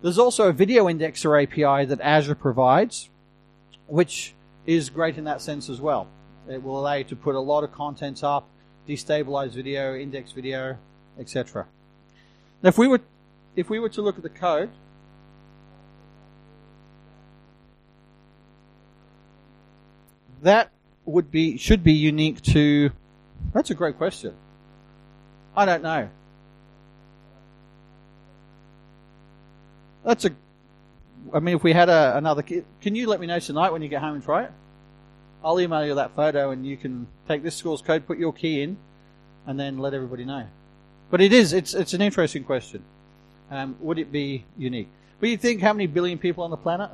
[0.00, 3.10] There's also a video indexer API that Azure provides,
[3.86, 4.32] which
[4.64, 6.08] is great in that sense as well.
[6.48, 8.48] It will allow you to put a lot of content up,
[8.88, 10.78] destabilize video, index video,
[11.18, 11.66] etc.
[12.62, 13.02] Now, if we were
[13.56, 14.70] if we were to look at the code,
[20.40, 20.72] that
[21.10, 22.90] would be should be unique to.
[23.52, 24.34] That's a great question.
[25.56, 26.08] I don't know.
[30.04, 30.30] That's a.
[31.32, 33.88] I mean, if we had a, another, can you let me know tonight when you
[33.88, 34.52] get home and try it?
[35.44, 38.62] I'll email you that photo and you can take this school's code, put your key
[38.62, 38.76] in,
[39.46, 40.46] and then let everybody know.
[41.10, 42.82] But it is, it's, it's an interesting question.
[43.50, 44.88] Um, would it be unique?
[45.18, 46.90] But you think how many billion people on the planet?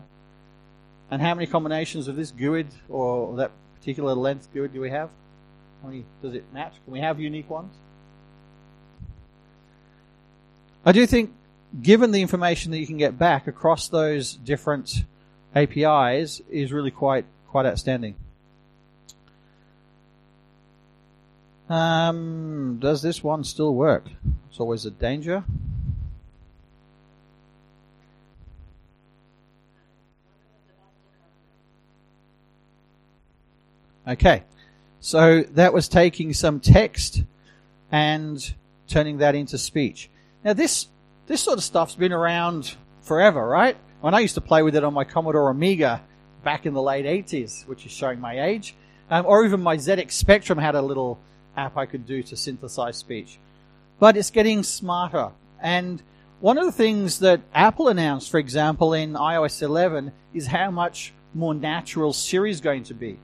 [1.11, 5.10] And how many combinations of this GUID or that particular length GUID do we have?
[5.82, 6.74] How many does it match?
[6.84, 7.74] Can we have unique ones?
[10.84, 11.32] I do think,
[11.82, 15.04] given the information that you can get back across those different
[15.54, 18.14] APIs, is really quite quite outstanding.
[21.68, 24.04] Um, does this one still work?
[24.48, 25.44] It's always a danger.
[34.08, 34.44] Okay,
[35.00, 37.24] so that was taking some text
[37.90, 38.54] and
[38.86, 40.08] turning that into speech.
[40.44, 40.86] Now this
[41.26, 43.76] this sort of stuff's been around forever, right?
[44.00, 46.02] When I used to play with it on my Commodore Amiga
[46.44, 48.76] back in the late 80s, which is showing my age,
[49.10, 51.18] um, or even my ZX Spectrum had a little
[51.56, 53.38] app I could do to synthesize speech.
[53.98, 55.32] But it's getting smarter.
[55.60, 56.00] And
[56.38, 61.12] one of the things that Apple announced, for example, in iOS 11 is how much
[61.34, 63.18] more natural Siri is going to be.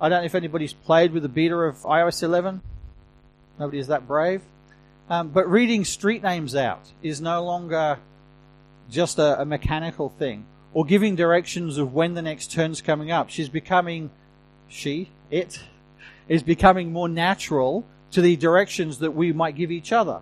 [0.00, 2.62] I don't know if anybody's played with the beta of iOS 11.
[3.58, 4.40] Nobody is that brave.
[5.10, 7.98] Um, but reading street names out is no longer
[8.88, 10.46] just a, a mechanical thing.
[10.72, 13.28] Or giving directions of when the next turn's coming up.
[13.28, 14.10] She's becoming,
[14.68, 15.60] she, it,
[16.28, 20.20] is becoming more natural to the directions that we might give each other.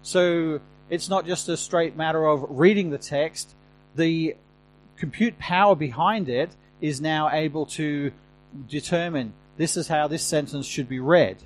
[0.00, 3.54] So it's not just a straight matter of reading the text.
[3.96, 4.36] The
[4.96, 8.12] compute power behind it is now able to
[8.68, 11.38] determine this is how this sentence should be read.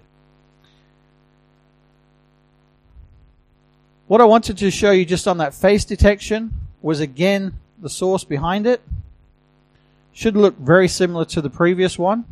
[4.07, 8.25] What I wanted to show you just on that face detection was again the source
[8.25, 8.83] behind it.
[10.12, 12.27] Should look very similar to the previous one.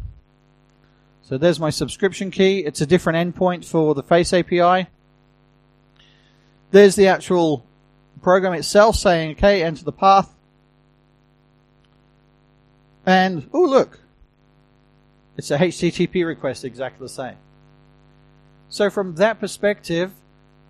[1.22, 2.58] So there's my subscription key.
[2.58, 4.88] It's a different endpoint for the Face API.
[6.72, 7.64] There's the actual
[8.20, 10.34] program itself saying, okay, enter the path.
[13.06, 13.99] And, oh look,
[15.40, 17.36] it's a HTTP request exactly the same.
[18.68, 20.12] So from that perspective,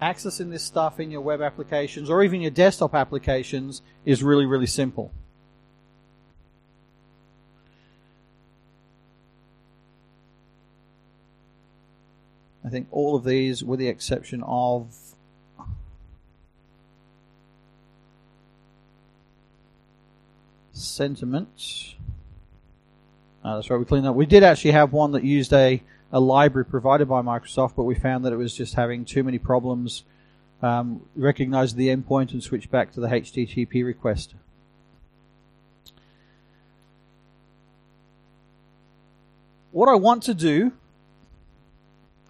[0.01, 4.69] accessing this stuff in your web applications or even your desktop applications is really, really
[4.69, 5.13] simple.
[12.65, 14.95] I think all of these, with the exception of
[20.73, 21.97] sentiment.
[23.43, 24.15] Uh, that's right, we cleaned up.
[24.15, 27.95] We did actually have one that used a, a library provided by Microsoft, but we
[27.95, 30.05] found that it was just having too many problems.
[30.63, 34.35] Um, recognized the endpoint and switch back to the HTTP request.
[39.73, 40.73] What I want to do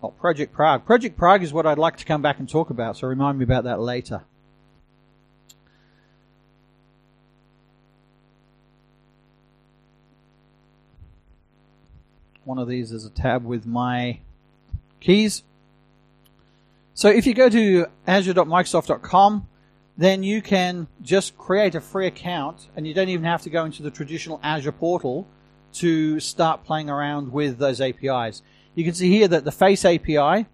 [0.03, 0.87] Oh, Project Prague.
[0.87, 3.45] Project Prague is what I'd like to come back and talk about, so remind me
[3.45, 4.23] about that later.
[12.51, 14.19] One of these is a tab with my
[14.99, 15.45] keys.
[16.95, 19.47] So if you go to azure.microsoft.com,
[19.97, 23.65] then you can just create a free account and you don't even have to go
[23.65, 25.29] into the traditional Azure portal
[25.75, 28.43] to start playing around with those APIs.
[28.75, 30.47] You can see here that the Face API,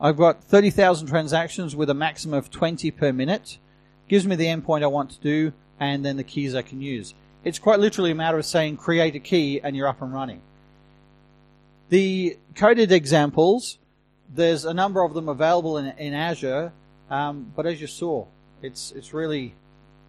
[0.00, 3.58] I've got 30,000 transactions with a maximum of 20 per minute.
[4.08, 7.12] Gives me the endpoint I want to do and then the keys I can use.
[7.46, 10.40] It's quite literally a matter of saying create a key and you're up and running.
[11.90, 13.78] The coded examples,
[14.34, 16.72] there's a number of them available in, in Azure,
[17.08, 18.26] um, but as you saw,
[18.62, 19.54] it's it's really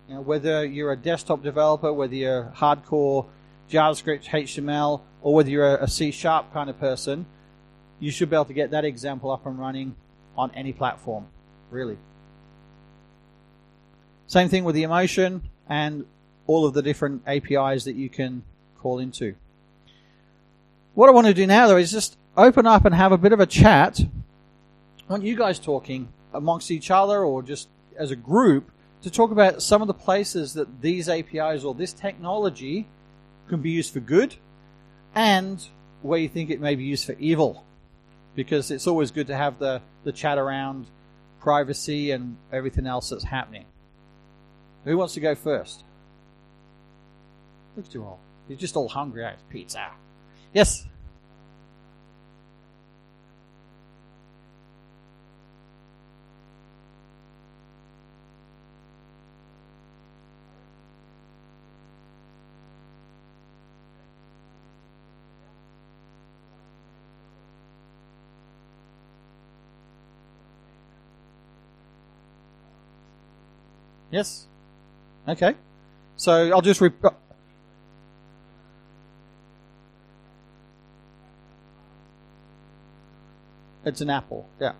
[0.09, 3.27] you know, whether you're a desktop developer, whether you're hardcore
[3.69, 7.27] JavaScript, HTML, or whether you're a C sharp kind of person,
[7.99, 9.95] you should be able to get that example up and running
[10.35, 11.27] on any platform,
[11.69, 11.99] really.
[14.25, 16.07] Same thing with the emotion and
[16.47, 18.43] all of the different APIs that you can
[18.79, 19.35] call into.
[20.95, 23.33] What I want to do now though is just open up and have a bit
[23.33, 23.99] of a chat.
[23.99, 27.67] I want you guys talking amongst each other or just
[27.97, 28.71] as a group
[29.01, 32.87] to talk about some of the places that these APIs or this technology
[33.47, 34.35] can be used for good
[35.15, 35.67] and
[36.01, 37.63] where you think it may be used for evil.
[38.35, 40.85] Because it's always good to have the, the chat around
[41.39, 43.65] privacy and everything else that's happening.
[44.83, 45.83] Who wants to go first?
[47.77, 48.19] Look at you all.
[48.49, 49.33] You're just all hungry, eh?
[49.51, 49.91] Pizza.
[50.51, 50.87] Yes?
[74.09, 74.47] Yes?
[75.27, 75.53] Okay.
[76.15, 76.81] So I'll just.
[76.81, 76.89] Re-
[83.87, 84.47] it's an apple.
[84.59, 84.73] Yeah.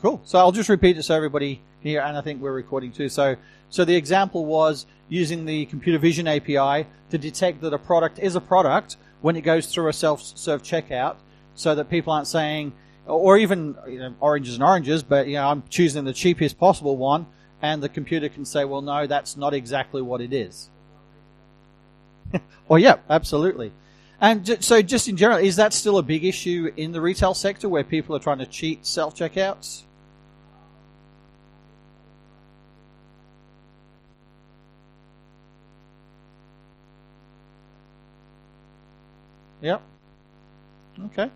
[0.00, 0.20] Cool.
[0.24, 3.08] So I'll just repeat it so everybody here, and I think we're recording too.
[3.08, 3.36] So,
[3.70, 8.34] so the example was using the computer vision API to detect that a product is
[8.34, 11.16] a product when it goes through a self-serve checkout,
[11.54, 12.72] so that people aren't saying,
[13.06, 16.96] or even you know, oranges and oranges, but you know, I'm choosing the cheapest possible
[16.96, 17.26] one
[17.62, 20.68] and the computer can say, well, no, that's not exactly what it is.
[22.68, 23.72] well, yeah, absolutely.
[24.22, 27.68] And so, just in general, is that still a big issue in the retail sector
[27.68, 29.82] where people are trying to cheat self checkouts?
[39.60, 39.82] Yep.
[41.06, 41.28] Okay.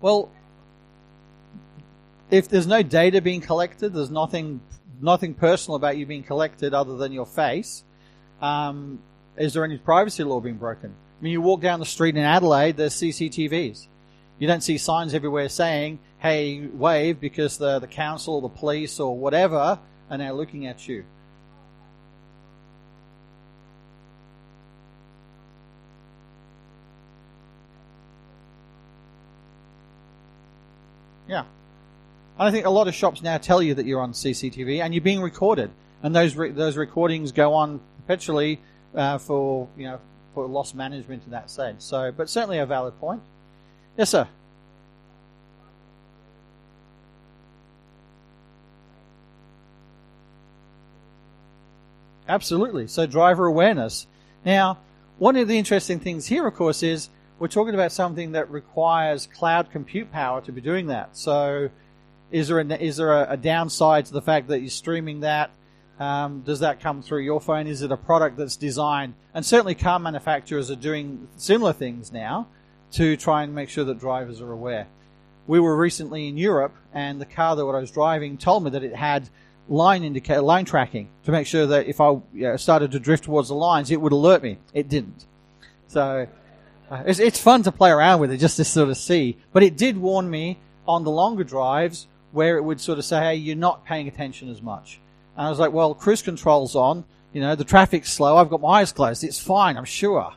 [0.00, 0.30] Well,
[2.30, 4.60] if there's no data being collected, there's nothing
[5.02, 7.84] nothing personal about you being collected other than your face.
[8.42, 8.98] Um,
[9.36, 10.90] is there any privacy law being broken?
[10.90, 13.86] I mean, you walk down the street in Adelaide, there's CCTVs.
[14.38, 18.98] You don't see signs everywhere saying, "Hey, wave," because the the council, or the police,
[18.98, 19.78] or whatever
[20.10, 21.04] are now looking at you.
[32.40, 35.02] I think a lot of shops now tell you that you're on CCTV and you're
[35.02, 35.70] being recorded,
[36.02, 38.60] and those re- those recordings go on perpetually
[38.94, 40.00] uh, for you know
[40.34, 41.84] for loss management in that sense.
[41.84, 43.20] So, but certainly a valid point.
[43.98, 44.26] Yes, sir.
[52.26, 52.86] Absolutely.
[52.86, 54.06] So, driver awareness.
[54.46, 54.78] Now,
[55.18, 59.26] one of the interesting things here, of course, is we're talking about something that requires
[59.26, 61.18] cloud compute power to be doing that.
[61.18, 61.68] So,
[62.30, 65.50] is there a, is there a, a downside to the fact that you're streaming that?
[65.98, 67.66] Um, does that come through your phone?
[67.66, 69.14] Is it a product that's designed?
[69.34, 72.48] And certainly, car manufacturers are doing similar things now
[72.92, 74.86] to try and make sure that drivers are aware.
[75.46, 78.82] We were recently in Europe, and the car that I was driving told me that
[78.82, 79.28] it had
[79.68, 83.24] line indicator, line tracking to make sure that if I you know, started to drift
[83.24, 84.58] towards the lines, it would alert me.
[84.72, 85.26] It didn't.
[85.86, 86.26] So
[86.90, 89.38] uh, it's, it's fun to play around with it just to sort of see.
[89.52, 90.58] But it did warn me
[90.88, 94.48] on the longer drives where it would sort of say, hey, you're not paying attention
[94.48, 95.00] as much.
[95.36, 97.04] And I was like, well, cruise control's on.
[97.32, 98.36] You know, the traffic's slow.
[98.36, 99.22] I've got my eyes closed.
[99.24, 100.32] It's fine, I'm sure.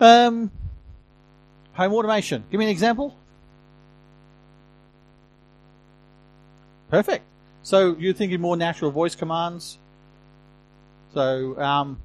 [0.00, 0.50] Um,
[1.72, 2.44] home automation.
[2.50, 3.16] Give me an example.
[6.90, 7.24] Perfect.
[7.62, 9.78] So you're thinking more natural voice commands.
[11.14, 11.98] So um,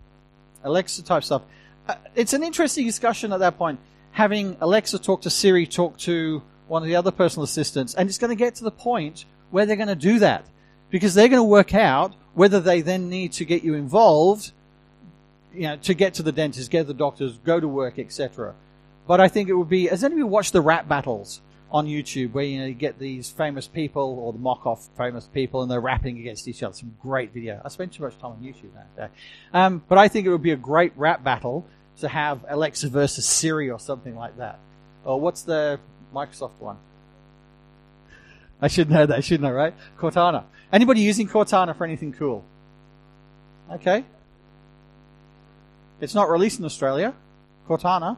[0.63, 1.43] Alexa type stuff
[1.87, 3.79] uh, it's an interesting discussion at that point.
[4.11, 8.17] Having Alexa talk to Siri, talk to one of the other personal assistants, and it's
[8.17, 10.45] going to get to the point where they're going to do that
[10.89, 14.51] because they're going to work out whether they then need to get you involved,
[15.53, 18.55] you know, to get to the dentist, get to the doctors, go to work, etc.
[19.07, 19.87] But I think it would be.
[19.87, 21.41] Has anybody watched the rap battles
[21.71, 25.61] on YouTube, where you know you get these famous people or the mock-off famous people,
[25.61, 26.73] and they're rapping against each other?
[26.73, 27.61] Some great video.
[27.63, 29.07] I spend too much time on YouTube that day.
[29.53, 31.67] Um, but I think it would be a great rap battle
[31.99, 34.59] to have Alexa versus Siri or something like that.
[35.03, 35.79] Or what's the
[36.13, 36.77] Microsoft one?
[38.61, 39.73] I should know that, shouldn't I, right?
[39.99, 40.45] Cortana.
[40.71, 42.43] Anybody using Cortana for anything cool?
[43.71, 44.05] Okay.
[45.99, 47.13] It's not released in Australia.
[47.67, 48.17] Cortana.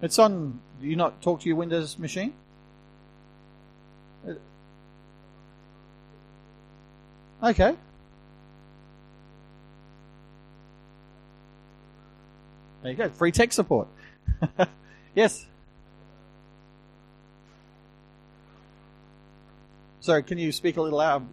[0.00, 0.60] It's on.
[0.80, 2.34] Do you not talk to your Windows machine?
[7.42, 7.74] Okay.
[12.82, 13.08] There you go.
[13.10, 13.88] Free tech support.
[15.14, 15.46] yes.
[20.02, 21.24] Sorry, can you speak a little loud?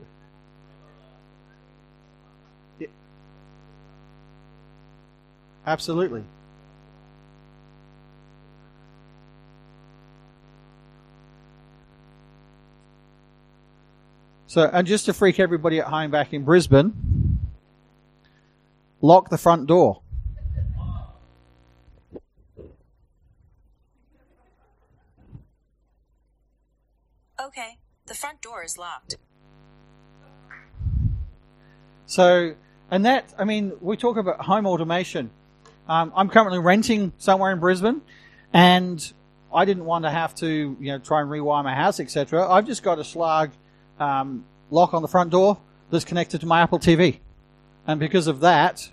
[5.66, 6.24] Absolutely.
[14.46, 17.40] So, and just to freak everybody at home back in Brisbane,
[19.02, 20.04] lock the front door.
[27.44, 29.16] Okay, the front door is locked.
[32.07, 32.55] So,
[32.91, 35.30] and that, I mean, we talk about home automation.
[35.88, 38.01] Um, I'm currently renting somewhere in Brisbane,
[38.51, 39.14] and
[39.53, 42.49] I didn't want to have to, you know, try and rewire my house, etc.
[42.49, 43.51] I've just got a slug
[43.99, 45.60] um, lock on the front door
[45.91, 47.20] that's connected to my Apple TV,
[47.86, 48.89] and because of that,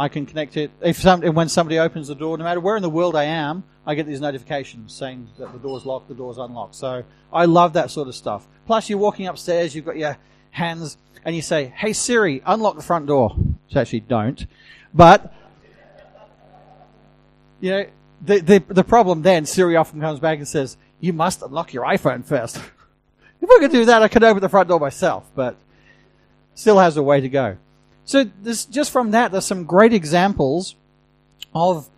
[0.00, 0.70] I can connect it.
[0.80, 3.64] If some, when somebody opens the door, no matter where in the world I am,
[3.84, 6.74] I get these notifications saying that the door's locked, the door's unlocked.
[6.74, 8.48] So I love that sort of stuff.
[8.66, 10.16] Plus, you're walking upstairs, you've got your
[10.52, 14.46] hands, and you say, "Hey Siri, unlock the front door." Which actually don't,
[14.94, 15.34] but
[17.60, 17.86] you know
[18.22, 21.84] the the the problem then Siri often comes back and says, "You must unlock your
[21.84, 22.56] iPhone first.
[23.42, 25.56] if I could do that, I could open the front door myself, but
[26.54, 27.58] still has a way to go.
[28.10, 30.74] So this, just from that, there's some great examples
[31.54, 31.88] of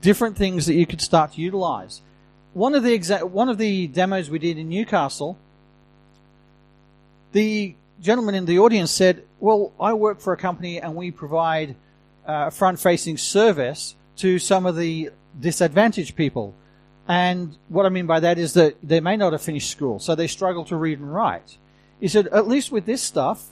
[0.00, 2.02] different things that you could start to utilize.
[2.52, 5.38] One of the exa- one of the demos we did in Newcastle,
[7.30, 11.76] the gentleman in the audience said, "Well, I work for a company and we provide
[12.26, 16.54] uh, front-facing service to some of the disadvantaged people."
[17.06, 20.16] And what I mean by that is that they may not have finished school, so
[20.16, 21.56] they struggle to read and write.
[22.00, 23.46] He said, at least with this stuff,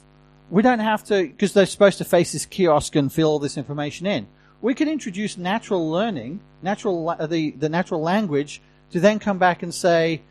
[0.49, 3.57] we don't have to, because they're supposed to face this kiosk and fill all this
[3.57, 4.27] information in.
[4.61, 9.73] We can introduce natural learning, natural, the, the natural language, to then come back and
[9.73, 10.21] say,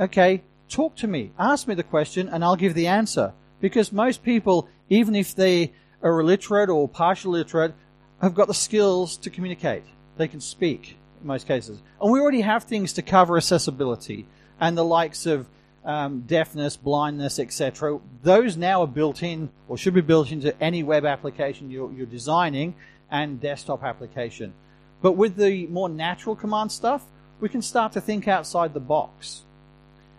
[0.00, 3.32] okay, talk to me, ask me the question, and I'll give the answer.
[3.60, 7.74] Because most people, even if they are illiterate or partially literate,
[8.20, 9.84] have got the skills to communicate.
[10.16, 11.80] They can speak in most cases.
[12.00, 14.26] And we already have things to cover accessibility
[14.60, 15.48] and the likes of
[15.84, 17.98] um, deafness, blindness, etc.
[18.22, 22.06] Those now are built in or should be built into any web application you're, you're
[22.06, 22.74] designing
[23.10, 24.52] and desktop application.
[25.00, 27.04] But with the more natural command stuff,
[27.40, 29.42] we can start to think outside the box.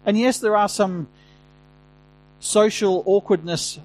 [0.05, 1.07] And yes, there are some
[2.39, 3.79] social awkwardness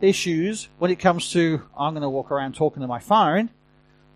[0.00, 3.50] issues when it comes to I'm going to walk around talking to my phone,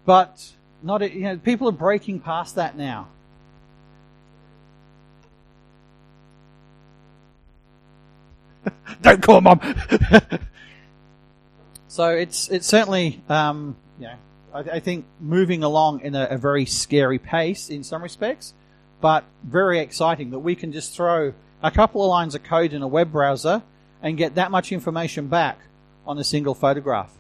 [0.06, 3.08] but not you know people are breaking past that now.
[9.06, 9.60] Don't call mom.
[11.88, 14.16] so it's it's certainly um, know
[14.52, 18.52] I, I think moving along in a, a very scary pace in some respects,
[19.00, 22.82] but very exciting that we can just throw a couple of lines of code in
[22.82, 23.62] a web browser
[24.02, 25.60] and get that much information back
[26.04, 27.12] on a single photograph.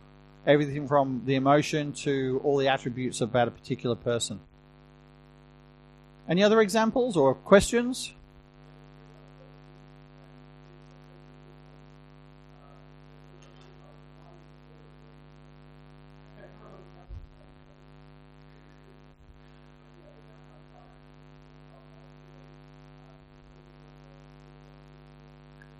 [0.44, 4.40] Everything from the emotion to all the attributes about a particular person.
[6.28, 8.12] Any other examples or questions?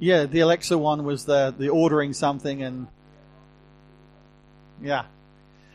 [0.07, 2.87] Yeah, the Alexa one was the the ordering something and
[4.81, 5.07] yeah,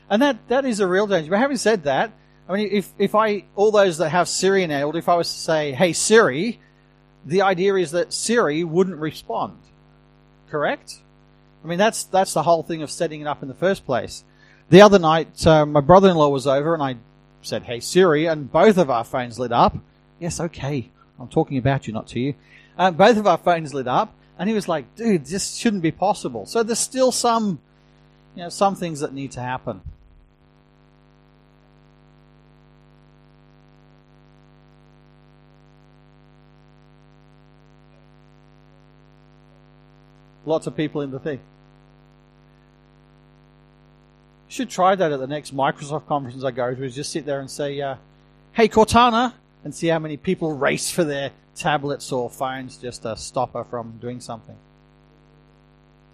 [0.09, 1.29] and that that is a real danger.
[1.29, 2.13] But having said that,
[2.47, 5.37] I mean, if if I all those that have Siri enabled, if I was to
[5.37, 6.61] say, "Hey Siri,"
[7.25, 9.57] the idea is that Siri wouldn't respond.
[10.49, 10.99] Correct?
[11.61, 14.23] I mean, that's that's the whole thing of setting it up in the first place.
[14.69, 16.95] The other night, uh, my brother-in-law was over, and I
[17.41, 19.75] said, "Hey Siri," and both of our phones lit up.
[20.21, 22.35] Yes, okay, I'm talking about you, not to you.
[22.77, 25.91] Uh, both of our phones lit up, and he was like, dude, this shouldn't be
[25.91, 26.47] possible.
[26.47, 27.59] So there's still some,
[28.35, 29.81] you know, some things that need to happen.
[40.43, 41.39] Lots of people in the thing.
[44.47, 46.83] Should try that at the next Microsoft conference I go to.
[46.83, 47.97] Is just sit there and say, uh,
[48.53, 49.33] "Hey Cortana,
[49.63, 53.63] and see how many people race for their tablets or phones just to stop her
[53.63, 54.55] from doing something.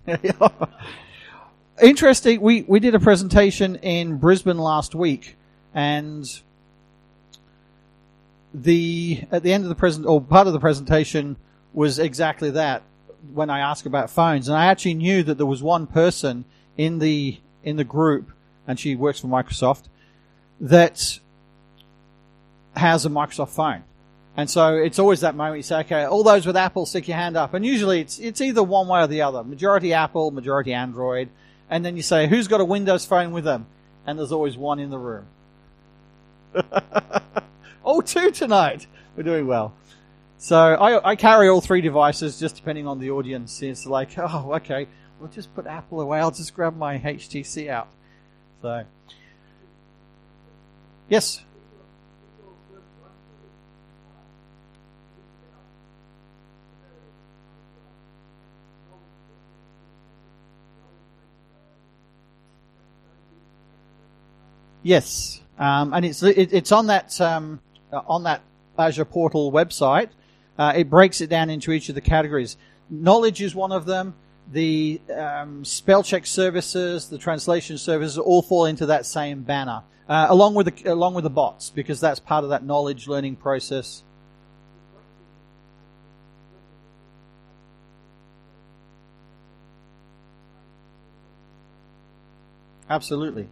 [1.82, 2.41] Interesting.
[2.41, 5.36] We we did a presentation in Brisbane last week,
[5.74, 6.28] and
[8.54, 11.36] the at the end of the present or part of the presentation
[11.74, 12.82] was exactly that
[13.34, 16.45] when I asked about phones, and I actually knew that there was one person
[16.78, 18.32] in the in the group,
[18.66, 19.84] and she works for Microsoft,
[20.60, 21.20] that
[22.78, 23.84] has a Microsoft phone.
[24.36, 27.18] And so it's always that moment you say, okay, all those with Apple, stick your
[27.18, 27.56] hand up.
[27.56, 29.44] And usually it's, it's either one way or the other.
[29.44, 31.30] Majority Apple, majority Android.
[31.72, 33.66] And then you say, who's got a Windows phone with them?
[34.06, 35.26] And there's always one in the room.
[37.84, 38.86] oh, two tonight.
[39.16, 39.74] We're doing well.
[40.38, 43.62] So I, I carry all three devices just depending on the audience.
[43.64, 44.88] It's like, oh, okay,
[45.20, 46.20] we'll just put Apple away.
[46.20, 47.88] I'll just grab my HTC out.
[48.62, 48.84] So,
[51.10, 51.44] yes.
[64.88, 67.60] Yes, um, and it's it, it's on that um,
[67.92, 68.42] uh, on that
[68.80, 70.08] Azure Portal website.
[70.58, 72.56] Uh, it breaks it down into each of the categories.
[72.90, 74.16] Knowledge is one of them.
[74.50, 80.28] The um, spell check services, the translation services, all fall into that same banner, uh,
[80.30, 84.04] along with the along with the bots, because that's part of that knowledge learning process.
[92.90, 93.50] Absolutely.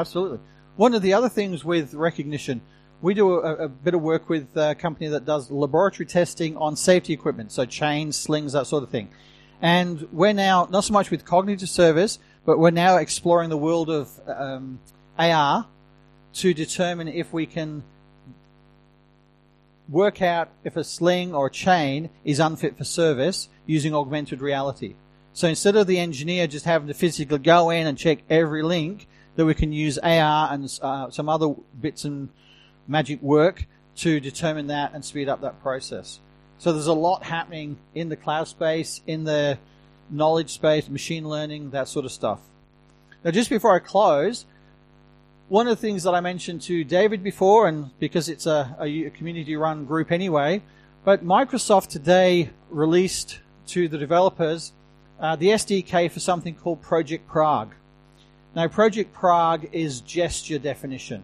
[0.00, 0.38] Absolutely.
[0.76, 2.62] One of the other things with recognition,
[3.02, 6.74] we do a, a bit of work with a company that does laboratory testing on
[6.74, 9.10] safety equipment, so chains, slings, that sort of thing.
[9.60, 13.90] And we're now, not so much with cognitive service, but we're now exploring the world
[13.90, 14.80] of um,
[15.18, 15.66] AR
[16.32, 17.82] to determine if we can
[19.86, 24.94] work out if a sling or a chain is unfit for service using augmented reality.
[25.34, 29.06] So instead of the engineer just having to physically go in and check every link,
[29.40, 32.28] that we can use AR and uh, some other bits and
[32.86, 33.64] magic work
[33.96, 36.20] to determine that and speed up that process.
[36.58, 39.58] So there's a lot happening in the cloud space, in the
[40.10, 42.40] knowledge space, machine learning, that sort of stuff.
[43.24, 44.44] Now, just before I close,
[45.48, 49.08] one of the things that I mentioned to David before, and because it's a, a
[49.08, 50.60] community run group anyway,
[51.02, 54.74] but Microsoft today released to the developers
[55.18, 57.74] uh, the SDK for something called Project Prague.
[58.54, 61.22] Now, Project Prague is gesture definition.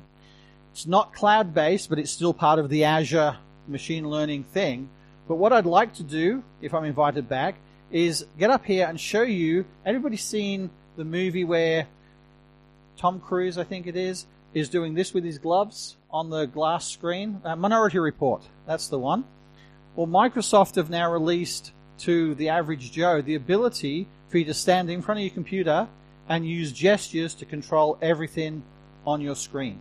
[0.72, 4.88] It's not cloud based, but it's still part of the Azure machine learning thing.
[5.26, 7.56] But what I'd like to do, if I'm invited back,
[7.90, 9.64] is get up here and show you.
[9.84, 11.88] Everybody's seen the movie where
[12.96, 16.86] Tom Cruise, I think it is, is doing this with his gloves on the glass
[16.86, 17.40] screen.
[17.44, 19.24] Uh, Minority Report, that's the one.
[19.96, 24.90] Well, Microsoft have now released to the average Joe the ability for you to stand
[24.90, 25.88] in front of your computer
[26.28, 28.62] and use gestures to control everything
[29.06, 29.80] on your screen.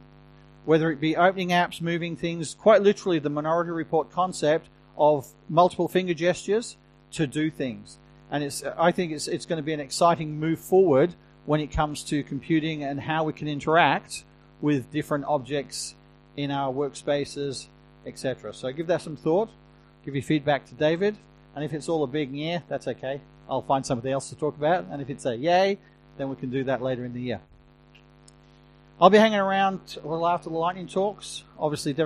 [0.66, 5.88] Whether it be opening apps, moving things, quite literally the Minority Report concept of multiple
[5.88, 6.78] finger gestures
[7.12, 7.98] to do things.
[8.32, 11.16] And it's, I think it's, it's going to be an exciting move forward
[11.46, 14.24] when it comes to computing and how we can interact
[14.62, 15.96] with different objects
[16.36, 17.68] in our workspaces,
[18.06, 18.54] etc.
[18.54, 19.50] So give that some thought.
[20.04, 21.18] Give your feedback to David.
[21.56, 23.22] And if it's all a big yeah, that's okay.
[23.50, 24.86] I'll find something else to talk about.
[24.92, 25.78] And if it's a yay,
[26.18, 27.42] then we can do that later in the year.
[29.00, 31.44] I'll be hanging around a little after the lightning talks.
[31.60, 32.04] Obviously, David